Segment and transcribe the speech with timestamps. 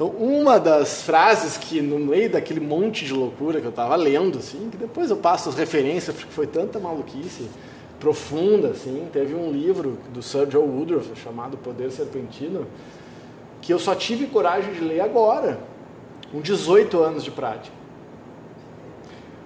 [0.00, 4.38] Então, uma das frases que no meio daquele monte de loucura que eu estava lendo,
[4.38, 7.50] assim, que depois eu passo as referências, porque foi tanta maluquice
[7.98, 12.66] profunda, assim, teve um livro do Sir Joe Woodruff chamado Poder Serpentino,
[13.60, 15.60] que eu só tive coragem de ler agora,
[16.32, 17.76] com 18 anos de prática.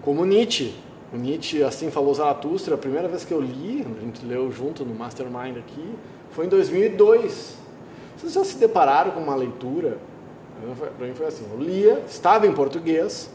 [0.03, 0.73] Como Nietzsche.
[1.13, 4.85] O Nietzsche, assim falou Zaratustra, a primeira vez que eu li, a gente leu junto
[4.85, 5.95] no Mastermind aqui,
[6.31, 7.57] foi em 2002.
[8.17, 9.99] Vocês já se depararam com uma leitura?
[10.97, 13.31] Para mim foi assim: eu lia, estava em português,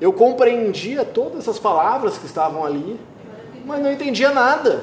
[0.00, 2.98] eu compreendia todas as palavras que estavam ali,
[3.66, 4.82] mas não entendia nada.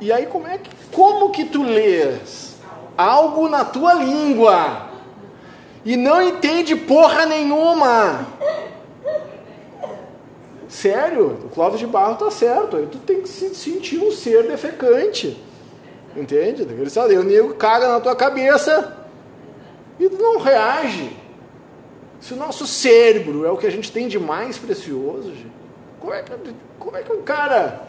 [0.00, 2.56] E aí como é que como que tu lês
[2.96, 4.88] algo na tua língua
[5.84, 8.26] e não entende porra nenhuma?
[10.68, 12.76] Sério, o Clóvis de Barro tá certo.
[12.76, 15.40] Aí tu tem que se sentir um ser defecante.
[16.16, 16.62] Entende?
[16.62, 18.96] E o nego caga na tua cabeça
[19.98, 21.16] e não reage.
[22.20, 25.52] Se o nosso cérebro é o que a gente tem de mais precioso, gente,
[26.00, 26.32] como é que,
[26.78, 27.82] como é que um cara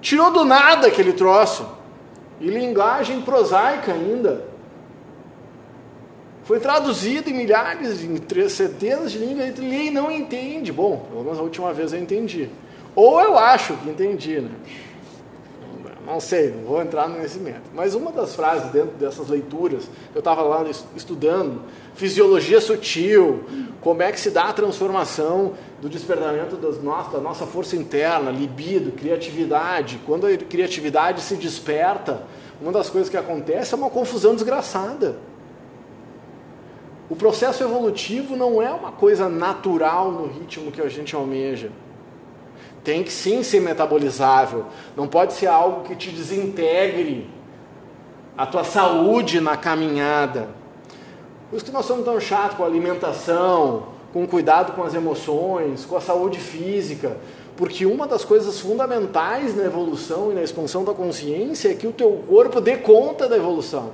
[0.00, 1.66] tirou do nada aquele troço?
[2.40, 4.46] E linguagem prosaica ainda.
[6.44, 10.72] Foi traduzido em milhares, em centenas de línguas, e e não entende.
[10.72, 12.50] Bom, pelo menos a última vez eu entendi.
[12.94, 14.50] Ou eu acho que entendi, né?
[16.06, 17.70] Não sei, não vou entrar nesse método.
[17.74, 21.62] Mas uma das frases dentro dessas leituras, eu estava lá estudando
[21.94, 23.44] fisiologia sutil,
[23.80, 28.30] como é que se dá a transformação do despertamento das nossa, da nossa força interna,
[28.30, 29.98] libido, criatividade.
[30.04, 32.22] Quando a criatividade se desperta,
[32.60, 35.16] uma das coisas que acontece é uma confusão desgraçada.
[37.08, 41.70] O processo evolutivo não é uma coisa natural no ritmo que a gente almeja.
[42.84, 44.66] Tem que sim ser metabolizável.
[44.94, 47.28] Não pode ser algo que te desintegre
[48.36, 50.48] a tua saúde na caminhada.
[51.48, 55.84] Por isso que nós somos tão chatos com a alimentação, com cuidado com as emoções,
[55.84, 57.16] com a saúde física.
[57.56, 61.92] Porque uma das coisas fundamentais na evolução e na expansão da consciência é que o
[61.92, 63.92] teu corpo dê conta da evolução.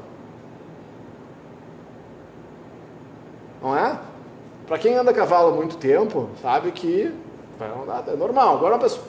[3.62, 3.98] Não é?
[4.66, 7.12] Para quem anda a cavalo há muito tempo, sabe que
[7.64, 8.56] é normal.
[8.56, 9.04] Agora, pessoa,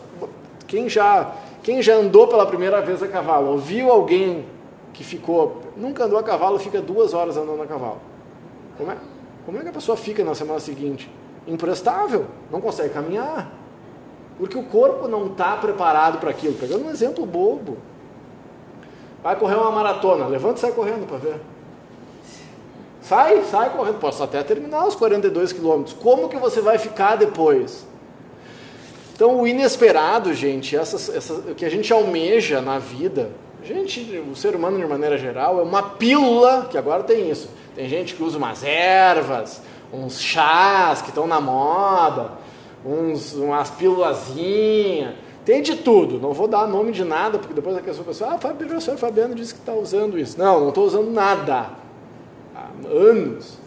[0.67, 4.45] quem já, quem já andou pela primeira vez a cavalo, ouviu alguém
[4.93, 7.99] que ficou, nunca andou a cavalo, fica duas horas andando a cavalo.
[8.77, 8.97] Como é,
[9.45, 11.09] como é que a pessoa fica na semana seguinte?
[11.47, 13.51] Imprestável, não consegue caminhar.
[14.37, 16.55] Porque o corpo não está preparado para aquilo.
[16.55, 17.77] Pegando um exemplo bobo.
[19.21, 21.41] Vai correr uma maratona, levanta e sai correndo para ver.
[23.01, 23.99] Sai, sai correndo.
[23.99, 25.95] Posso até terminar os 42 quilômetros.
[26.01, 27.85] Como que você vai ficar depois?
[29.21, 33.29] Então, o inesperado, gente, essas, essas, o que a gente almeja na vida,
[33.63, 37.47] gente, o ser humano de maneira geral é uma pílula, que agora tem isso.
[37.75, 39.61] Tem gente que usa umas ervas,
[39.93, 42.31] uns chás que estão na moda,
[42.83, 45.13] uns, umas pílulazinhas,
[45.45, 46.17] tem de tudo.
[46.17, 49.53] Não vou dar nome de nada, porque depois a pessoa, ah, o professor Fabiano disse
[49.53, 50.35] que está usando isso.
[50.39, 51.69] Não, não estou usando nada.
[52.55, 53.59] Há anos.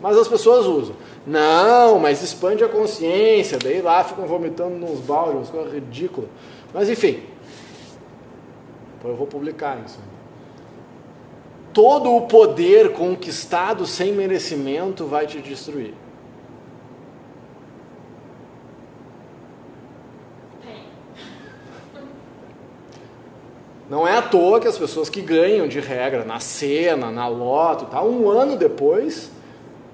[0.00, 0.96] Mas as pessoas usam.
[1.26, 3.58] Não, mas expande a consciência.
[3.58, 6.28] Daí lá ficam vomitando nos baldes, coisa ridícula.
[6.72, 7.22] Mas enfim,
[9.04, 9.98] eu vou publicar isso.
[11.72, 15.94] Todo o poder conquistado sem merecimento vai te destruir.
[23.88, 27.86] Não é à toa que as pessoas que ganham de regra na cena, na loto,
[27.86, 29.32] tá, um ano depois,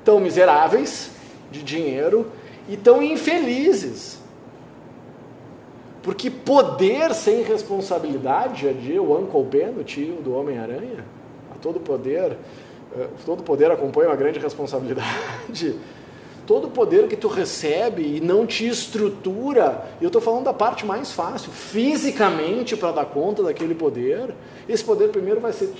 [0.07, 1.11] tão miseráveis
[1.51, 2.27] de dinheiro
[2.69, 4.21] e tão infelizes.
[6.01, 11.05] Porque poder sem responsabilidade, já o Uncle Ben, o tio do Homem-Aranha,
[11.53, 12.37] a todo poder,
[12.97, 15.75] eh, todo poder acompanha uma grande responsabilidade.
[16.47, 20.87] Todo poder que tu recebe e não te estrutura, e eu estou falando da parte
[20.87, 24.33] mais fácil, fisicamente para dar conta daquele poder,
[24.69, 25.73] esse poder primeiro vai ser,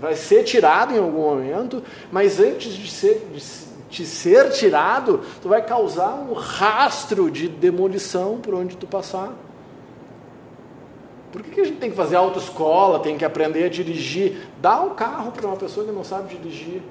[0.00, 3.42] vai ser tirado em algum momento, mas antes de ser, de
[3.90, 9.34] te ser tirado, tu vai causar um rastro de demolição por onde tu passar.
[11.32, 14.48] Por que, que a gente tem que fazer autoescola, tem que aprender a dirigir?
[14.60, 16.82] Dá um carro para uma pessoa que não sabe dirigir.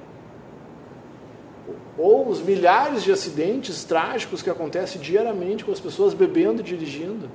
[1.98, 7.28] Ou os milhares de acidentes trágicos que acontecem diariamente com as pessoas bebendo e dirigindo.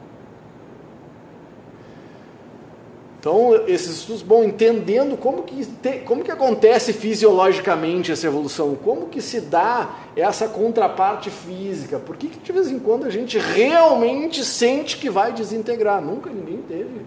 [3.25, 9.07] Então, esses estudos vão entendendo como que, te, como que acontece fisiologicamente essa evolução, como
[9.07, 13.39] que se dá essa contraparte física, por que, que de vez em quando a gente
[13.39, 16.03] realmente sente que vai desintegrar?
[16.03, 17.01] Nunca ninguém teve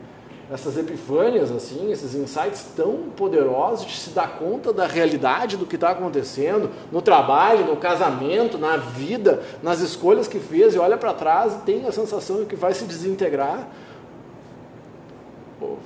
[0.50, 5.76] essas epifânias, assim, esses insights tão poderosos de se dar conta da realidade do que
[5.76, 11.14] está acontecendo no trabalho, no casamento, na vida, nas escolhas que fez e olha para
[11.14, 13.68] trás e tem a sensação de que vai se desintegrar.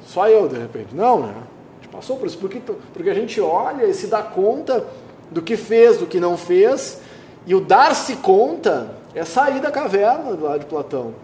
[0.06, 0.94] Só eu, de repente.
[0.94, 1.34] Não, né?
[1.34, 2.60] A gente passou por isso, porque,
[2.92, 4.84] porque a gente olha e se dá conta
[5.30, 7.00] do que fez, do que não fez,
[7.46, 11.14] e o dar-se conta é sair da caverna lado de Platão.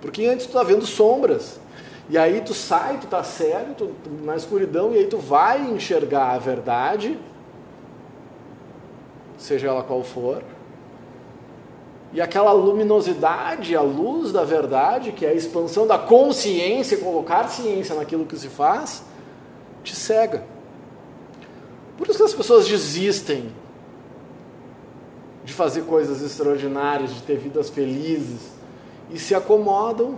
[0.00, 1.58] Porque antes tu está vendo sombras.
[2.08, 5.62] E aí tu sai, tu tá sério, tu, tu, na escuridão, e aí tu vai
[5.70, 7.18] enxergar a verdade,
[9.38, 10.42] seja ela qual for.
[12.14, 17.92] E aquela luminosidade, a luz da verdade, que é a expansão da consciência, colocar ciência
[17.96, 19.04] naquilo que se faz,
[19.82, 20.44] te cega.
[21.98, 23.52] Por isso que as pessoas desistem
[25.44, 28.52] de fazer coisas extraordinárias, de ter vidas felizes,
[29.10, 30.16] e se acomodam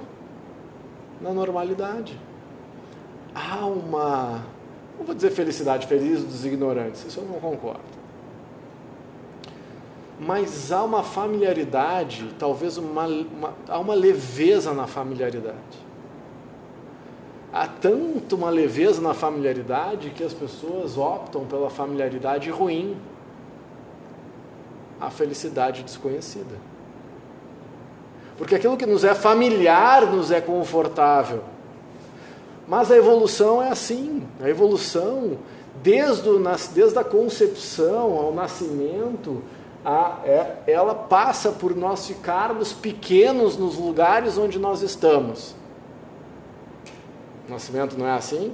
[1.19, 2.21] na normalidade.
[3.35, 4.45] Há uma,
[4.99, 7.81] não vou dizer felicidade feliz dos ignorantes, isso eu não concordo.
[10.19, 15.87] Mas há uma familiaridade, talvez uma, uma, há uma leveza na familiaridade.
[17.53, 22.97] Há tanto uma leveza na familiaridade que as pessoas optam pela familiaridade ruim,
[25.01, 26.57] a felicidade desconhecida.
[28.39, 31.43] Porque aquilo que nos é familiar nos é confortável.
[32.69, 34.23] Mas a evolução é assim.
[34.43, 35.39] A evolução,
[35.83, 36.43] desde, o,
[36.75, 39.43] desde a concepção ao nascimento,
[40.25, 45.55] é, ela passa por nós ficarmos pequenos nos lugares onde nós estamos.
[47.49, 48.53] Nascimento não é assim?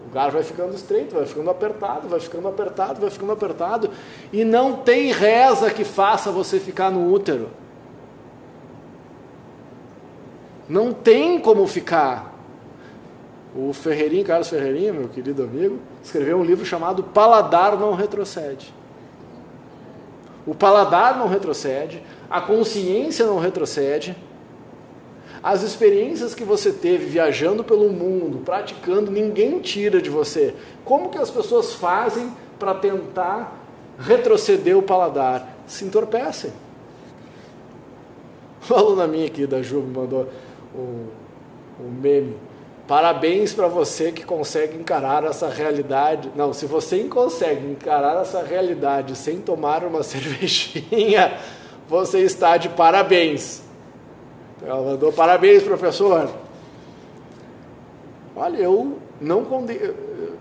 [0.00, 3.90] O lugar vai ficando estreito, vai ficando apertado, vai ficando apertado, vai ficando apertado.
[4.32, 7.50] E não tem reza que faça você ficar no útero.
[10.66, 12.32] Não tem como ficar.
[13.54, 18.72] O Ferreirinho, Carlos Ferreirinho, meu querido amigo, escreveu um livro chamado Paladar Não Retrocede.
[20.46, 24.16] O paladar não retrocede, a consciência não retrocede,
[25.42, 30.54] as experiências que você teve viajando pelo mundo, praticando, ninguém tira de você.
[30.84, 33.60] Como que as pessoas fazem para tentar
[33.98, 35.56] retroceder o paladar?
[35.66, 36.52] Se entorpecem.
[38.70, 40.28] Uma aluna minha aqui da Ju me mandou
[40.72, 41.06] um,
[41.80, 42.36] um meme.
[42.86, 46.30] Parabéns para você que consegue encarar essa realidade.
[46.34, 51.38] Não, se você consegue encarar essa realidade sem tomar uma cervejinha,
[51.88, 53.62] você está de parabéns.
[54.64, 56.28] Ela mandou parabéns, professor.
[58.34, 59.46] Olha, eu não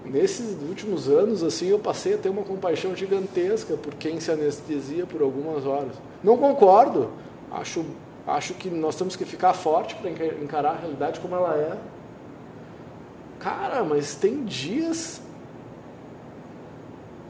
[0.05, 5.05] nesses últimos anos assim eu passei a ter uma compaixão gigantesca por quem se anestesia
[5.05, 5.93] por algumas horas.
[6.23, 7.09] Não concordo.
[7.51, 7.85] Acho
[8.25, 11.75] Acho que nós temos que ficar forte para encarar a realidade como ela é.
[13.41, 15.19] Cara, mas tem dias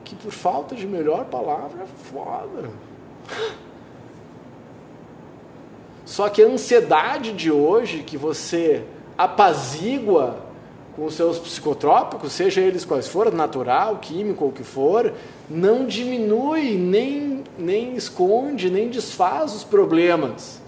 [0.04, 2.70] que por falta de melhor palavra foda.
[6.06, 8.84] Só que a ansiedade de hoje que você
[9.18, 10.40] apazigua
[10.98, 15.14] com os seus psicotrópicos, seja eles quais forem, natural, químico ou o que for,
[15.50, 20.62] não diminui, nem, nem esconde, nem desfaz os problemas.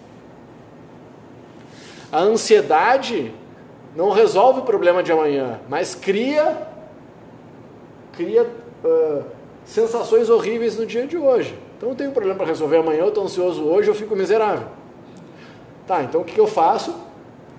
[2.09, 3.33] A ansiedade
[3.95, 6.67] não resolve o problema de amanhã, mas cria,
[8.13, 9.23] cria uh,
[9.65, 11.57] sensações horríveis no dia de hoje.
[11.77, 14.67] Então eu tenho um problema para resolver amanhã, eu estou ansioso hoje, eu fico miserável.
[15.85, 16.95] Tá, então o que, eu faço?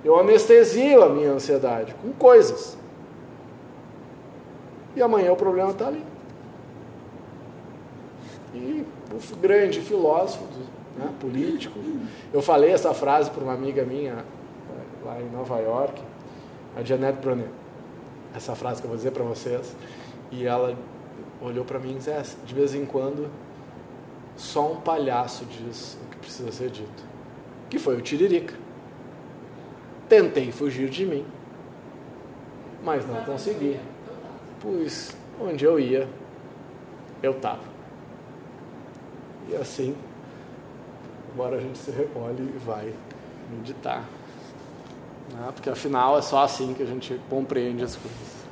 [0.04, 2.76] Eu anestesio a minha ansiedade com coisas.
[4.96, 6.02] E amanhã o problema está ali.
[8.54, 10.44] E o grande filósofo,
[10.96, 11.78] né, político,
[12.32, 14.24] eu falei essa frase para uma amiga minha
[15.04, 16.00] lá em Nova York,
[16.76, 17.50] a Janet Brunet.
[18.34, 19.76] Essa frase que eu vou dizer para vocês.
[20.30, 20.76] E ela
[21.40, 23.30] olhou para mim e disse: de vez em quando,
[24.36, 27.04] só um palhaço diz o que precisa ser dito.
[27.70, 28.54] Que foi o Tiririca.
[30.08, 31.24] Tentei fugir de mim,
[32.82, 33.78] mas não consegui.
[34.60, 36.08] Pois onde eu ia,
[37.22, 37.62] eu estava.
[39.48, 39.96] E assim,
[41.32, 42.92] agora a gente se recolhe e vai
[43.50, 44.04] meditar.
[45.32, 45.50] Né?
[45.54, 48.43] Porque afinal é só assim que a gente compreende as coisas.